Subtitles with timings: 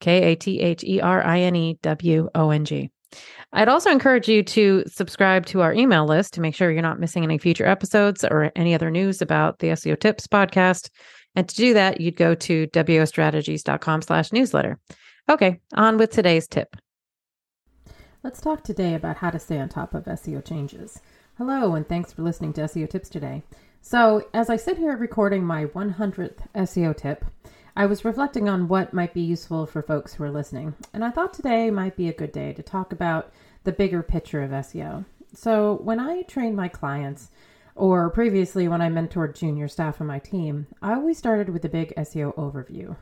[0.00, 2.90] K A T H E R I N E W O N G.
[3.52, 7.00] I'd also encourage you to subscribe to our email list to make sure you're not
[7.00, 10.90] missing any future episodes or any other news about the SEO Tips podcast.
[11.34, 14.78] And to do that, you'd go to wongstrategies.com slash newsletter.
[15.30, 16.76] Okay, on with today's tip.
[18.22, 21.00] Let's talk today about how to stay on top of SEO changes.
[21.38, 23.44] Hello, and thanks for listening to SEO Tips today.
[23.80, 27.24] So, as I sit here recording my 100th SEO tip,
[27.78, 31.12] I was reflecting on what might be useful for folks who are listening, and I
[31.12, 33.30] thought today might be a good day to talk about
[33.62, 35.04] the bigger picture of SEO.
[35.32, 37.30] So, when I train my clients,
[37.76, 41.68] or previously when I mentored junior staff on my team, I always started with a
[41.68, 42.96] big SEO overview.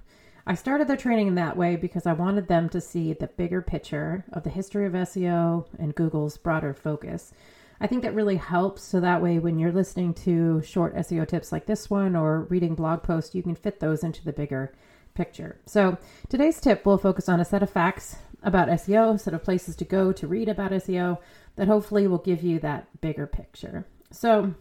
[0.47, 3.63] I started their training in that way because I wanted them to see the bigger
[3.63, 7.33] picture of the history of SEO and Google's broader focus.
[7.81, 8.83] I think that really helps.
[8.83, 12.75] So that way, when you're listening to short SEO tips like this one or reading
[12.75, 14.73] blog posts, you can fit those into the bigger
[15.15, 15.61] picture.
[15.67, 19.43] So today's tip will focus on a set of facts about SEO, a set of
[19.43, 21.19] places to go to read about SEO
[21.57, 23.87] that hopefully will give you that bigger picture.
[24.11, 24.55] So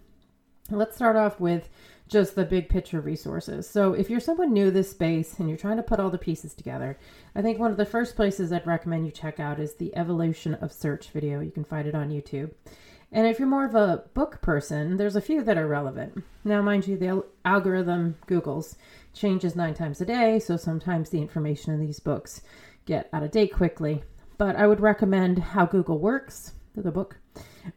[0.72, 1.70] let's start off with
[2.08, 3.68] just the big picture resources.
[3.68, 6.18] So, if you're someone new to this space and you're trying to put all the
[6.18, 6.98] pieces together,
[7.36, 10.54] I think one of the first places I'd recommend you check out is the Evolution
[10.56, 11.40] of Search video.
[11.40, 12.52] You can find it on YouTube.
[13.16, 16.22] And if you're more of a book person, there's a few that are relevant.
[16.44, 18.76] Now, mind you, the algorithm Google's
[19.14, 22.42] changes nine times a day, so sometimes the information in these books
[22.86, 24.04] get out of date quickly.
[24.38, 27.16] But I would recommend How Google Works, the book,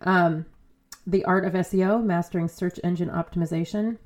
[0.00, 0.44] um,
[1.06, 3.99] The Art of SEO, Mastering Search Engine Optimization,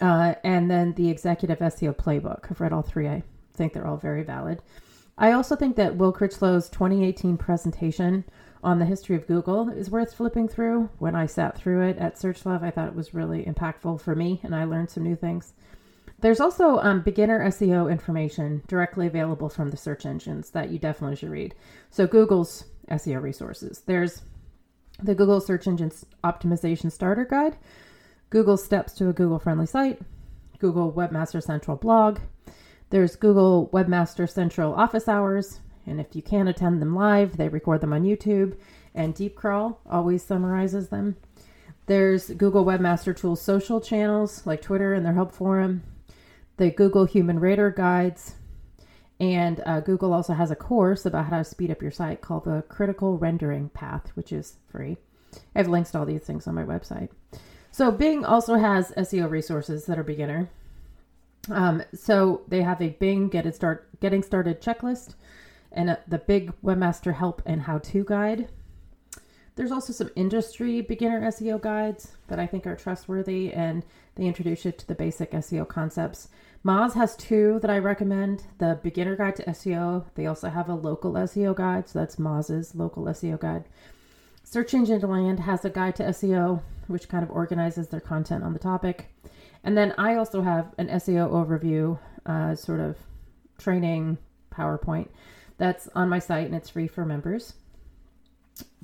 [0.00, 2.50] uh, and then the Executive SEO Playbook.
[2.50, 3.06] I've read all three.
[3.06, 3.22] I
[3.54, 4.60] think they're all very valid.
[5.16, 8.24] I also think that Will Critchlow's 2018 presentation
[8.62, 10.90] on the history of Google is worth flipping through.
[10.98, 14.40] When I sat through it at SearchLove, I thought it was really impactful for me
[14.42, 15.52] and I learned some new things.
[16.20, 21.16] There's also um, beginner SEO information directly available from the search engines that you definitely
[21.16, 21.54] should read.
[21.90, 23.82] So, Google's SEO resources.
[23.86, 24.22] There's
[25.00, 25.92] the Google Search Engine
[26.24, 27.56] Optimization Starter Guide,
[28.30, 30.00] Google Steps to a Google Friendly Site,
[30.58, 32.18] Google Webmaster Central blog.
[32.90, 37.80] There's Google Webmaster Central office hours, and if you can't attend them live, they record
[37.80, 38.56] them on YouTube.
[38.94, 41.16] And DeepCrawl always summarizes them.
[41.86, 45.82] There's Google Webmaster Tools social channels like Twitter and their help forum,
[46.58, 48.34] the Google Human Rater guides,
[49.20, 52.44] and uh, Google also has a course about how to speed up your site called
[52.44, 54.96] the Critical Rendering Path, which is free.
[55.54, 57.08] I have links to all these things on my website.
[57.72, 60.48] So Bing also has SEO resources that are beginner.
[61.50, 65.14] Um, so they have a Bing Get It Start Getting Started checklist
[65.72, 68.48] and a, the Bing webmaster help and how to guide.
[69.56, 73.84] There's also some industry beginner SEO guides that I think are trustworthy and
[74.14, 76.28] they introduce you to the basic SEO concepts.
[76.64, 80.04] Moz has two that I recommend the beginner guide to SEO.
[80.14, 83.64] They also have a local SEO guide, so that's Moz's local SEO guide.
[84.44, 88.52] Search Engine Land has a guide to SEO, which kind of organizes their content on
[88.52, 89.12] the topic.
[89.62, 92.96] And then I also have an SEO overview, uh, sort of
[93.58, 94.18] training
[94.52, 95.08] PowerPoint
[95.58, 97.54] that's on my site and it's free for members.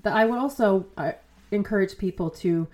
[0.03, 1.13] But I would also uh,
[1.51, 2.69] encourage people to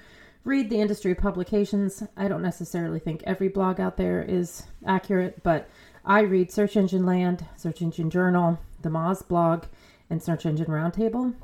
[0.45, 2.03] read the industry publications.
[2.17, 5.69] I don't necessarily think every blog out there is accurate, but
[6.05, 9.65] I read Search Engine Land, Search Engine Journal, the Moz blog,
[10.09, 11.35] and Search Engine Roundtable.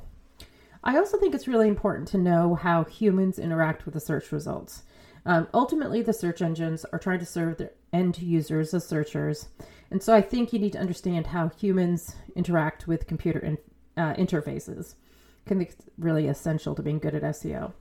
[0.83, 4.83] I also think it's really important to know how humans interact with the search results.
[5.25, 9.49] Um, ultimately, the search engines are trying to serve their end users as searchers,
[9.91, 13.57] and so I think you need to understand how humans interact with computer in,
[13.95, 14.95] uh, interfaces.
[15.45, 17.73] Can be really essential to being good at SEO.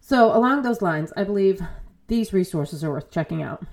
[0.00, 1.60] So, along those lines, I believe
[2.08, 3.64] these resources are worth checking out.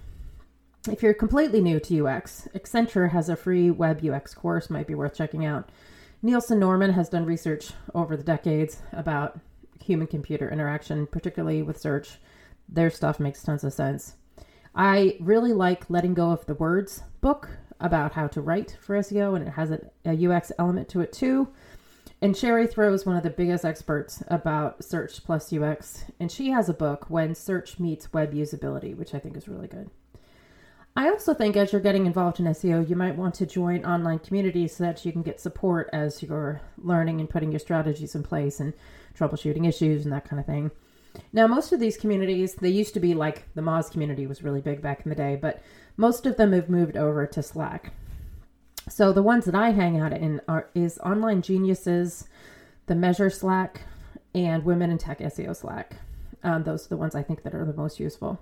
[0.89, 4.95] If you're completely new to UX, Accenture has a free web UX course, might be
[4.95, 5.69] worth checking out.
[6.21, 9.39] Nielsen Norman has done research over the decades about
[9.81, 12.17] human computer interaction, particularly with search.
[12.67, 14.15] Their stuff makes tons of sense.
[14.75, 17.49] I really like Letting Go of the Words book
[17.79, 21.13] about how to write for SEO, and it has a, a UX element to it
[21.13, 21.49] too.
[22.21, 26.51] And Shari Thurow is one of the biggest experts about search plus UX, and she
[26.51, 29.89] has a book, When Search Meets Web Usability, which I think is really good.
[30.95, 34.19] I also think as you're getting involved in SEO, you might want to join online
[34.19, 38.23] communities so that you can get support as you're learning and putting your strategies in
[38.23, 38.73] place and
[39.17, 40.71] troubleshooting issues and that kind of thing.
[41.31, 44.61] Now, most of these communities, they used to be like the Moz community was really
[44.61, 45.61] big back in the day, but
[45.97, 47.93] most of them have moved over to Slack.
[48.89, 52.27] So the ones that I hang out in are is Online Geniuses,
[52.87, 53.81] the Measure Slack,
[54.35, 55.95] and Women in Tech SEO Slack.
[56.43, 58.41] Um, those are the ones I think that are the most useful.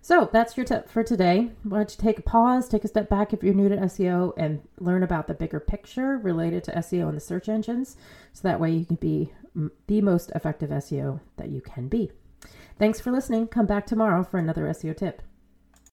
[0.00, 1.52] So that's your tip for today.
[1.62, 4.32] Why don't you take a pause, take a step back if you're new to SEO,
[4.36, 7.96] and learn about the bigger picture related to SEO and the search engines,
[8.32, 9.32] so that way you can be
[9.86, 12.10] the most effective SEO that you can be.
[12.78, 13.48] Thanks for listening.
[13.48, 15.22] Come back tomorrow for another SEO tip.